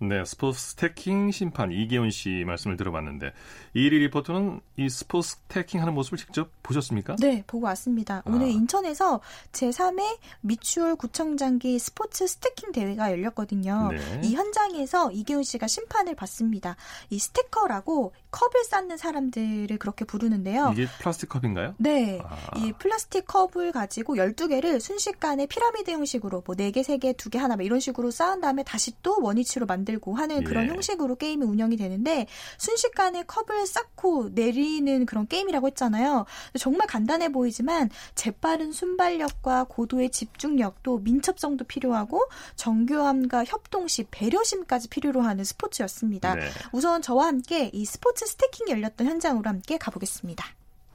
[0.00, 3.32] 네, 스포츠 스태킹 심판 이계훈 씨 말씀을 들어봤는데
[3.74, 7.16] 이리 리포터는 이 스포츠 스태킹 하는 모습을 직접 보셨습니까?
[7.16, 8.18] 네, 보고 왔습니다.
[8.18, 8.22] 아.
[8.26, 13.90] 오늘 인천에서 제3회 미추홀 구청장기 스포츠 stacking 대회가 열렸거든요.
[13.90, 14.20] 네.
[14.22, 16.76] 이 현장에서 이계훈 씨가 심판을 봤습니다.
[17.10, 20.70] 이 stacker라고 컵을 쌓는 사람들을 그렇게 부르는데요.
[20.72, 21.74] 이게 플라스틱 컵인가요?
[21.78, 22.20] 네.
[22.22, 22.36] 아.
[22.58, 27.80] 이 플라스틱 컵을 가지고 12개를 순식간에 피라미드 형식으로 뭐 4개, 3개, 2개, 하나 뭐 이런
[27.80, 30.68] 식으로 쌓은 다음에 다시 또 원위치로 만들고 하는 그런 예.
[30.68, 36.24] 형식으로 게임이 운영이 되는데 순식간에 컵을 쌓고 내리는 그런 게임이라고 했잖아요.
[36.60, 42.22] 정말 간단해 보이지만 재빠른 순발력과 고도의 집중력 또 민첩성도 필요하고
[42.54, 46.36] 정교함과 협동심, 배려심까지 필요로 하는 스포츠였습니다.
[46.36, 46.42] 네.
[46.70, 50.44] 우선 저와 함께 이 스포츠 stacking이 열렸던 현장으로 함께 가보겠습니다.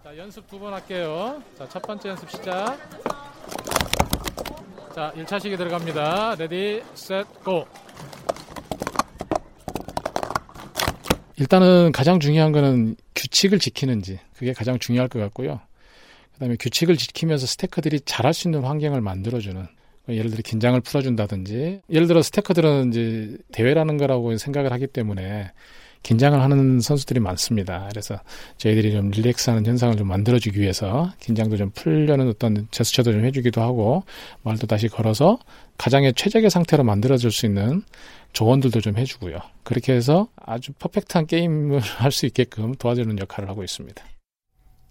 [0.03, 1.41] 자, 연습 두 번 할게요.
[1.57, 2.77] 자, 첫 번째 연습 시작.
[4.93, 6.35] 자, 1차 시기 들어갑니다.
[6.35, 7.65] Ready, set, go.
[11.37, 15.59] 일단은 가장 중요한 거는 규칙을 지키는지 그게 가장 중요할 것 같고요.
[16.33, 19.65] 그다음에 규칙을 지키면서 스태커들이 잘할 수 있는 환경을 만들어주는
[20.09, 25.51] 예를 들어 긴장을 풀어준다든지 예를 들어 스태커들은 이제 대회라는 거라고 생각을 하기 때문에
[26.03, 27.87] 긴장을 하는 선수들이 많습니다.
[27.89, 28.19] 그래서
[28.57, 34.03] 저희들이 좀 릴렉스하는 현상을 좀 만들어주기 위해서 긴장도 좀 풀려는 어떤 제스처도 좀 해주기도 하고
[34.43, 35.39] 말도 다시 걸어서
[35.77, 37.83] 가장의 최적의 상태로 만들어줄 수 있는
[38.33, 39.37] 조언들도 좀 해주고요.
[39.63, 44.03] 그렇게 해서 아주 퍼펙트한 게임을 할 수 있게끔 도와주는 역할을 하고 있습니다.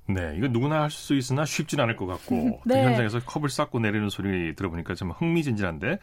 [0.09, 2.85] 네, 이거 누구나 할 수 있으나 쉽진 않을 것 같고 그 네.
[2.85, 5.99] 현장에서 컵을 쌓고 내리는 소리 들어보니까 좀 흥미진진한데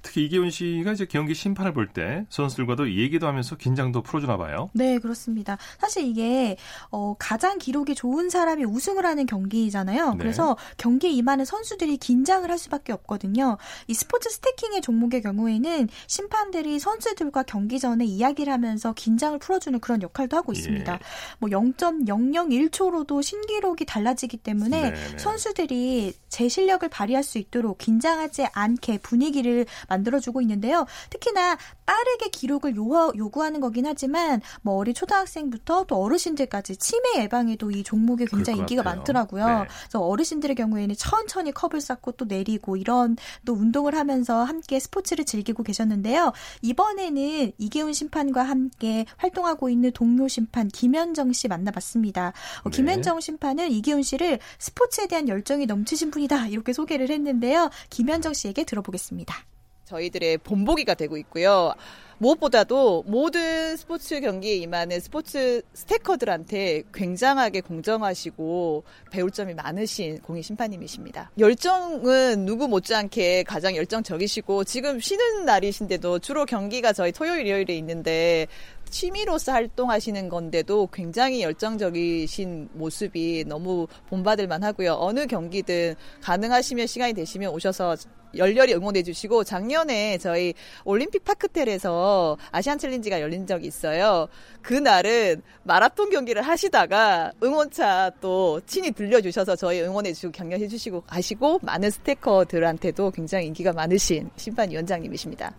[0.00, 4.70] 특히 이계훈 씨가 이제 경기 심판을 볼 때 선수들과도 얘기도 하면서 긴장도 풀어주나 봐요.
[4.72, 5.58] 네, 그렇습니다.
[5.78, 6.56] 사실 이게
[6.90, 10.12] 어, 가장 기록이 좋은 사람이 우승을 하는 경기잖아요.
[10.12, 10.16] 네.
[10.18, 13.58] 그래서 경기에 임하는 선수들이 긴장을 할 수밖에 없거든요.
[13.88, 20.36] 이 스포츠 스태킹의 종목의 경우에는 심판들이 선수들과 경기 전에 이야기를 하면서 긴장을 풀어주는 그런 역할도
[20.36, 20.92] 하고 있습니다.
[20.94, 20.98] 예.
[21.38, 25.18] 뭐 0.001초로도 신 기록이 달라지기 때문에 네네.
[25.18, 30.86] 선수들이 제 실력을 발휘할 수 있도록 긴장하지 않게 분위기를 만들어주고 있는데요.
[31.10, 31.58] 특히나
[31.92, 38.60] 빠르게 기록을 요구하는 거긴 하지만 뭐 어린 초등학생부터 또 어르신들까지 치매 예방에도 이 종목이 굉장히
[38.60, 38.96] 인기가 같아요.
[38.96, 39.46] 많더라고요.
[39.46, 39.68] 네.
[39.82, 45.64] 그래서 어르신들의 경우에는 천천히 컵을 쌓고 또 내리고 이런 또 운동을 하면서 함께 스포츠를 즐기고
[45.64, 46.32] 계셨는데요.
[46.62, 52.32] 이번에는 이계훈 심판과 함께 활동하고 있는 동료 심판 김현정 씨 만나봤습니다.
[52.64, 52.76] 어, 네.
[52.76, 57.68] 김현정 심판은 이계훈 씨를 스포츠에 대한 열정이 넘치신 분이다 이렇게 소개를 했는데요.
[57.90, 59.51] 김현정 씨에게 들어보겠습니다.
[59.92, 61.74] 저희들의 본보기가 되고 있고요.
[62.18, 71.32] 무엇보다도 모든 스포츠 경기에 임하는 스포츠 스태커들한테 굉장하게 공정하시고 배울 점이 많으신 공익 심판님이십니다.
[71.38, 78.46] 열정은 누구 못지않게 가장 열정적이시고 지금 쉬는 날이신데도 주로 경기가 저희 토요일, 일요일에 있는데
[78.92, 84.92] 취미로서 활동하시는 건데도 굉장히 열정적이신 모습이 너무 본받을 만 하고요.
[85.00, 87.96] 어느 경기든 가능하시면 시간이 되시면 오셔서
[88.36, 94.28] 열렬히 응원해 주시고 작년에 저희 올림픽 파크텔에서 아시안 챌린지가 열린 적이 있어요.
[94.62, 101.90] 그날은 마라톤 경기를 하시다가 응원차 또 친히 들려주셔서 저희 응원해 주시고 격려해 주시고 가시고 많은
[101.90, 105.54] 스태커들한테도 굉장히 인기가 많으신 심판위원장님이십니다.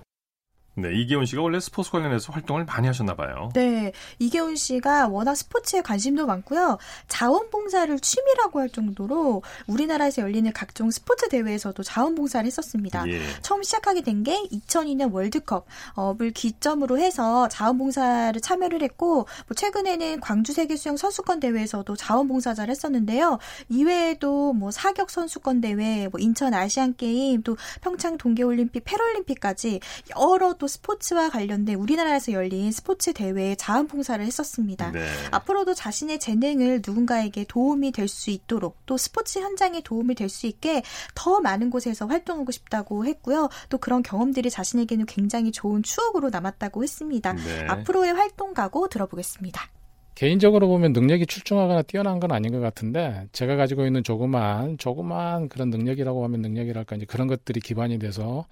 [0.75, 3.49] 네, 이계훈 씨가 원래 스포츠 관련해서 활동을 많이 하셨나 봐요.
[3.53, 6.79] 네, 이계훈 씨가 워낙 스포츠에 관심도 많고요.
[7.07, 13.07] 자원봉사를 취미라고 할 정도로 우리나라에서 열리는 각종 스포츠 대회에서도 자원봉사를 했었습니다.
[13.07, 13.21] 예.
[13.41, 20.75] 처음 시작하게 된 게 2002년 월드컵을 기점으로 해서 자원봉사를 참여를 했고 뭐 최근에는 광주 세계
[20.77, 23.39] 수영 선수권 대회에서도 자원봉사자를 했었는데요.
[23.69, 29.81] 이외에도 뭐 사격 선수권 대회, 뭐 인천 아시안 게임, 또 평창 동계 올림픽, 패럴림픽까지
[30.17, 34.91] 여러 또 스포츠와 관련된 우리나라에서 열린 스포츠 대회에 자원봉사를 했었습니다.
[34.91, 35.05] 네.
[35.31, 40.81] 앞으로도 자신의 재능을 누군가에게 도움이 될 수 있도록 또 스포츠 현장에 도움이 될 수 있게
[41.15, 43.49] 더 많은 곳에서 활동하고 싶다고 했고요.
[43.67, 47.33] 또 그런 경험들이 자신에게는 굉장히 좋은 추억으로 남았다고 했습니다.
[47.33, 47.65] 네.
[47.67, 49.67] 앞으로의 활동 가고 들어보겠습니다.
[50.15, 55.69] 개인적으로 보면 능력이 출중하거나 뛰어난 건 아닌 것 같은데 제가 가지고 있는 조그만 조그만 그런
[55.69, 58.45] 능력이라고 하면 능력이랄까 이제 그런 것들이 기반이 돼서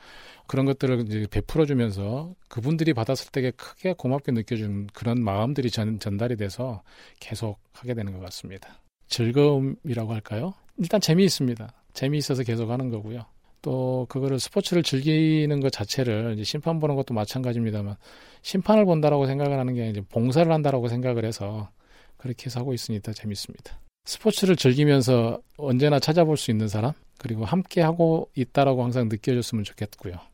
[0.47, 6.37] 그런 것들을 이제 베풀어 주면서 그분들이 받았을 때 크게 고맙게 느껴준 그런 마음들이 전, 전달이
[6.37, 6.81] 돼서
[7.19, 8.81] 계속 하게 되는 것 같습니다.
[9.07, 10.53] 즐거움이라고 할까요?
[10.77, 11.71] 일단 재미있습니다.
[11.93, 13.25] 재미있어서 계속 하는 거고요.
[13.61, 17.95] 또 그거를 스포츠를 즐기는 것 자체를 이제 심판 보는 것도 마찬가지입니다만
[18.41, 21.69] 심판을 본다라고 생각을 하는 게 이제 봉사를 한다라고 생각을 해서
[22.17, 23.79] 그렇게 해서 하고 있으니까 재밌습니다.
[24.05, 30.30] 스포츠를 즐기면서 언제나 찾아볼 수 있는 사람 그리고 함께 하고 있다라고 항상 느껴졌으면 좋겠고요.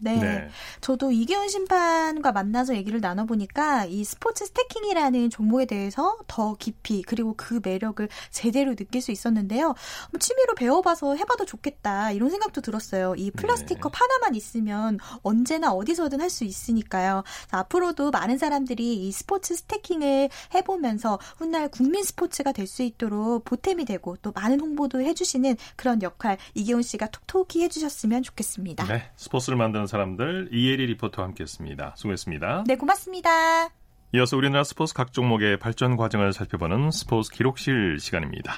[0.00, 0.16] 네.
[0.16, 0.48] 네.
[0.80, 7.60] 저도 이기훈 심판과 만나서 얘기를 나눠보니까 이 스포츠 stacking이라는 종목에 대해서 더 깊이 그리고 그
[7.62, 9.66] 매력을 제대로 느낄 수 있었는데요.
[9.66, 13.14] 뭐 취미로 배워봐서 해봐도 좋겠다 이런 생각도 들었어요.
[13.16, 13.80] 이 플라스틱 네.
[13.80, 17.24] 컵 하나만 있으면 언제나 어디서든 할 수 있으니까요.
[17.50, 23.84] 자, 앞으로도 많은 사람들이 이 스포츠 스태킹을 해보면서 훗날 국민 스포츠가 될 수 있도록 보탬이
[23.84, 28.86] 되고 또 많은 홍보도 해주시는 그런 역할 이기훈 씨가 톡톡히 해주셨으면 좋겠습니다.
[28.86, 31.94] 네, 스포츠를 만드는 사람들 이혜리 리포터와 함께했습니다.
[31.96, 32.64] 수고했습니다.
[32.66, 33.30] 네, 고맙습니다.
[34.14, 38.54] 이어서 우리나라 스포츠 각 종목의 발전 과정을 살펴보는 스포츠 기록실 시간입니다.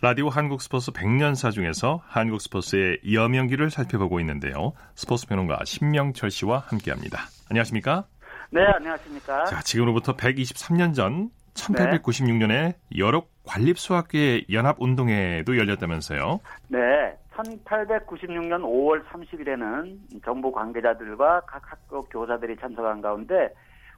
[0.00, 4.72] 라디오 한국 스포츠 100년사 중에서 한국 스포츠의 여명기를 살펴보고 있는데요.
[4.94, 7.20] 스포츠 평론가 신명철 씨와 함께합니다.
[7.50, 8.04] 안녕하십니까?
[8.50, 9.44] 네, 안녕하십니까.
[9.44, 16.40] 자, 지금으로부터 123년 전 1896년에 여러 관립소학교의 연합운동회도 열렸다면서요.
[16.68, 16.78] 네,
[17.36, 23.52] 1896년 5월 30일에는 정부 관계자들과 각 학교 교사들이 참석한 가운데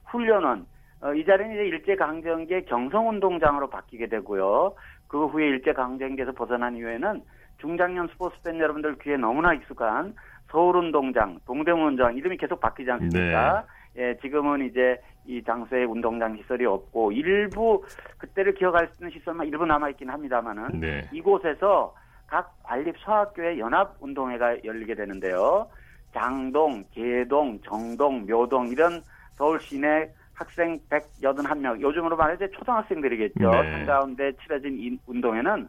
[0.05, 0.65] 훈련은
[1.01, 4.73] 어, 이 자리는 이제 일제강점기의 경성운동장으로 바뀌게 되고요.
[5.07, 7.21] 그 후에 일제강점기에서 벗어난 이후에는
[7.59, 10.15] 중장년 스포츠 팬 여러분들 귀에 너무나 익숙한
[10.49, 13.65] 서울운동장, 동대문운동장 이름이 계속 바뀌지 않습니까?
[13.97, 17.83] 예, 지금은 이제 이 장소에 운동장 시설이 없고 일부
[18.17, 21.09] 그때를 기억할 수 있는 시설만 일부 남아 있긴 합니다만은 네.
[21.11, 21.93] 이곳에서
[22.27, 25.67] 각 관립 소학교의 연합 운동회가 열리게 되는데요.
[26.13, 29.01] 장동, 계동, 정동, 묘동 이런
[29.37, 33.49] 서울 시내 학생 181명, 요즘으로 말해서 초등학생들이겠죠.
[33.49, 33.57] 네.
[33.57, 35.67] 한가운데 치러진 이 운동회는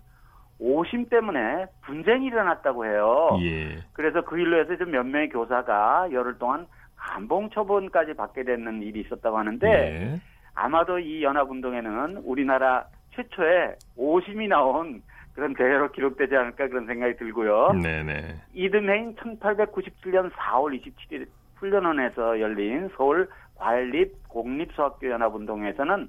[0.59, 3.39] 오심 때문에 분쟁이 일어났다고 해요.
[3.43, 3.79] 예.
[3.93, 6.67] 그래서 그 일로 해서 좀몇 명의 교사가 열흘 동안
[6.97, 10.21] 감봉 처분까지 받게 되는 일이 있었다고 하는데 예.
[10.55, 15.01] 아마도 이 연합운동회는 우리나라 최초의 오심이 나온
[15.39, 17.71] 그런 대회로 기록되지 않을까 그런 생각이 들고요.
[17.81, 18.41] 네네.
[18.55, 26.09] 이듬해인 1897년 4월 27일 훈련원에서 열린 서울 관립 공립소학교 연합운동회에서는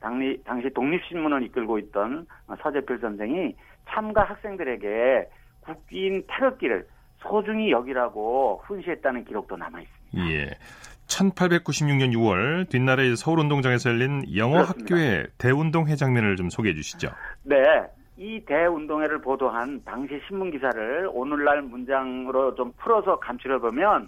[0.00, 2.26] 당리, 당시 독립신문을 이끌고 있던
[2.62, 3.54] 서재필 선생이
[3.90, 5.28] 참가 학생들에게
[5.60, 6.86] 국기인 태극기를
[7.18, 10.32] 소중히 여기라고 훈시했다는 기록도 남아 있습니다.
[10.32, 10.50] 예.
[11.08, 14.94] 1896년 6월 뒷날에 서울 운동장에서 열린 영어 그렇습니다.
[14.94, 17.10] 학교의 대운동회 장면을 좀 소개해 주시죠.
[17.42, 17.56] 네.
[18.22, 24.06] 이 대운동회를 보도한 당시 신문 기사를 오늘날 문장으로 좀 풀어서 감출해 보면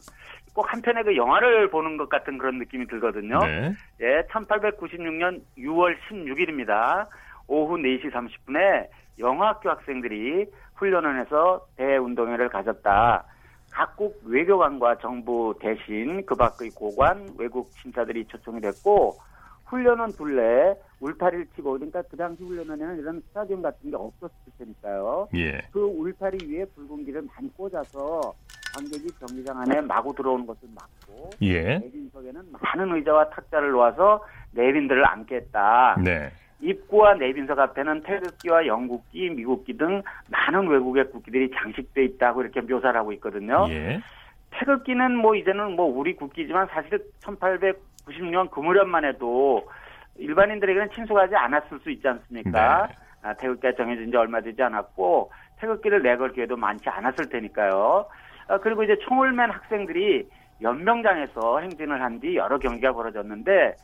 [0.55, 3.41] 꼭 한편의 그 영화를 보는 것 같은 그런 느낌이 들거든요.
[3.41, 3.73] 네.
[4.01, 7.09] 예, 1896년 6월 16일입니다.
[7.49, 8.87] 오후 4시 30분에
[9.19, 10.47] 영어학교 학생들이
[10.77, 13.25] 훈련원에서 대운동회를 가졌다.
[13.73, 19.19] 각국 외교관과 정부 대신 그 밖의 고관, 외국 심사들이 초청이 됐고
[19.75, 25.29] 훈련원 둘레 울타리를 치고 그러니까 그 당시 훈련원에는 이런 스타디움 같은 게 없었을 테니까요.
[25.35, 25.59] 예.
[25.73, 28.21] 그 울타리 위에 붉은 길을 많이 꽂아서
[28.75, 31.79] 관객이 경기장 안에 마구 들어오는 것을 막고 예.
[31.79, 35.97] 내빈석에는 많은 의자와 탁자를 놓아서 내빈들을 앉게 했다.
[36.03, 36.31] 네.
[36.61, 43.13] 입구와 내빈석 앞에는 태극기와 영국기, 미국기 등 많은 외국의 국기들이 장식돼 있다고 이렇게 묘사를 하고
[43.15, 43.67] 있거든요.
[43.69, 44.01] 예.
[44.51, 47.05] 태극기는 뭐 이제는 뭐 우리 국기지만 사실
[48.07, 49.69] 1890년 그 무렵만 해도
[50.17, 52.87] 일반인들에게는 친숙하지 않았을 수 있지 않습니까?
[52.87, 52.95] 네.
[53.23, 58.07] 아, 태극기가 정해진 지 얼마 되지 않았고 태극기를 내걸 기회도 많지 않았을 테니까요.
[58.49, 60.29] 아, 그리고 이제 총을 맨 학생들이
[60.63, 63.75] 연명장에서 행진을 한 뒤 여러 경기가 벌어졌는데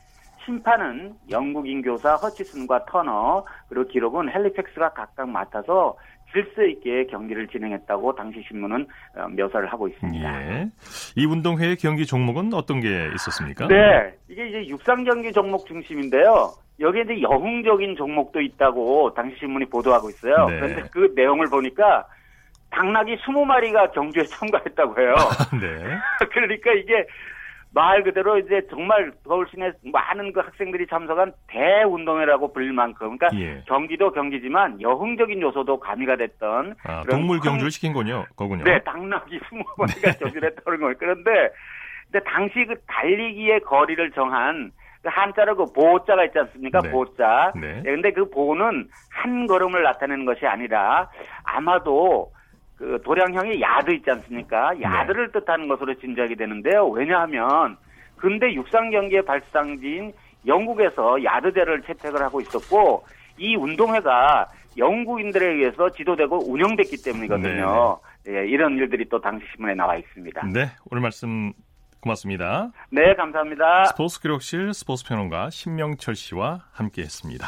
[0.44, 5.96] 심판은 영국인 교사 허치슨과 터너 그리고 기록은 헬리팩스가 각각 맡아서
[6.32, 10.52] 질서 있게 경기를 진행했다고 당시 신문은 어, 묘사를 하고 있습니다.
[10.52, 10.68] 예.
[11.16, 13.68] 이 운동회의 경기 종목은 어떤 게 있었습니까?
[13.68, 16.52] 네, 이게 이제 육상 경기 종목 중심인데요.
[16.81, 20.46] 여기에 이제 여흥적인 종목도 있다고 당시 신문이 보도하고 있어요.
[20.48, 20.60] 네.
[20.60, 22.06] 그런데 그 내용을 보니까
[22.70, 25.14] 당나귀 20마리가 경주에 참가했다고 해요.
[25.60, 25.98] 네.
[26.33, 27.06] 그러니까 이게
[27.73, 33.62] 말 그대로 이제 정말 서울 시내 많은 그 학생들이 참석한 대운동회라고 불릴 만큼 그러니까 예.
[33.66, 38.25] 경기도 경기지만 여흥적인 요소도 가미가 됐던 아, 동물 큰- 경주를 시킨 거군요.
[38.37, 38.64] 거군요.
[38.64, 40.94] 네, 당나귀 20마리가 경주를 했다는 거예요.
[40.98, 41.31] 그런데
[42.10, 46.81] 근데 당시 그 달리기의 거리를 정한 그 한자로 그 보자가 있지 않습니까?
[46.81, 46.90] 네.
[46.90, 47.52] 보자.
[47.54, 47.79] 네.
[47.87, 51.08] 예, 근데 그 보는 한 걸음을 나타내는 것이 아니라
[51.44, 52.33] 아마도
[52.81, 54.72] 그 도량형의 야드 있지 않습니까?
[54.72, 54.81] 네.
[54.83, 56.88] 야드를 뜻하는 것으로 짐작이 되는데요.
[56.88, 57.76] 왜냐하면
[58.16, 60.14] 근대 육상 경기의 발상지인
[60.46, 63.04] 영국에서 야드대를 채택을 하고 있었고
[63.37, 64.46] 이 운동회가
[64.78, 68.00] 영국인들에 의해서 지도되고 운영됐기 때문이거든요.
[68.28, 70.46] 예, 이런 일들이 또 당시 신문에 나와 있습니다.
[70.46, 71.52] 네, 오늘 말씀
[72.00, 72.70] 고맙습니다.
[72.90, 73.85] 네, 감사합니다.
[73.85, 77.46] 스포츠 기록실 스포츠 평론가 신명철 씨와 함께했습니다.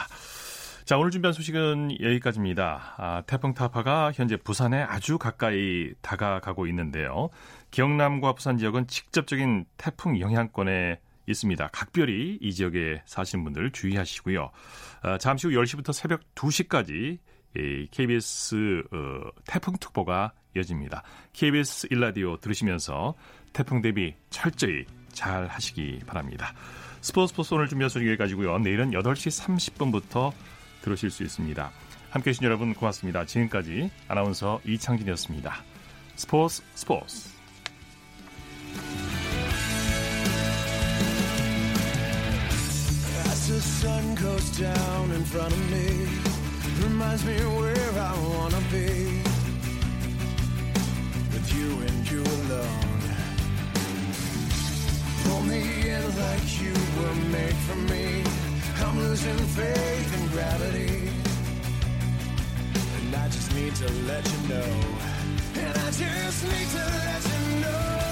[0.93, 2.97] 자, 오늘 준비한 소식은 여기까지입니다.
[2.99, 7.30] 아, 태풍 타파가 현재 부산에 아주 가까이 다가가고 있는데요.
[7.70, 11.68] 경남과 부산 지역은 직접적인 태풍 영향권에 있습니다.
[11.68, 14.51] 각별히 이 지역에 사시는 분들 주의하시고요.
[15.01, 17.16] 아, 잠시 후 10시부터 새벽 2시까지
[17.57, 21.05] 이 KBS 어, 태풍특보가 이어집니다.
[21.32, 23.14] KBS 일라디오 들으시면서
[23.55, 26.53] 태풍 대비 철저히 잘 하시기 바랍니다.
[27.01, 28.59] 스포츠 스포츠 오늘 준비한 소식 여기까지고요.
[28.59, 30.32] 내일은 8시 30분부터
[30.83, 31.70] 들으실 수 있습니다.
[32.11, 33.24] 함께 해 주신 여러분 고맙습니다.
[33.24, 35.64] 지금까지 아나운서 이창진이었습니다.
[36.16, 37.33] 스포츠 스포츠
[43.53, 46.09] the sun goes down in front of me,
[46.83, 49.20] reminds me where I wanna be.
[51.33, 53.03] With you and you alone.
[55.24, 55.61] Pull me
[55.91, 58.41] in like you were made for me.
[58.93, 61.09] I'm losing faith in gravity.
[62.99, 64.70] And I just need to let you know.
[65.55, 68.12] And I just need to let you know.